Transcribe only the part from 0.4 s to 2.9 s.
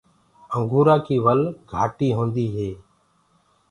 انگوُرآنٚ ڪيٚ ول جآڏي هوندي هي۔